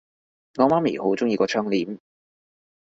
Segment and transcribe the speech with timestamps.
[0.57, 1.99] 我媽咪好鍾意個窗簾